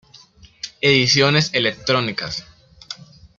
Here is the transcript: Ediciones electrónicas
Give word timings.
Ediciones 0.81 1.53
electrónicas 1.53 2.43